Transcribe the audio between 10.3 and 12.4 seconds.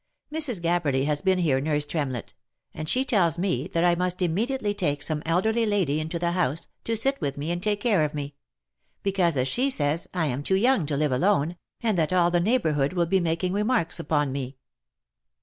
too young to live alone, and that all the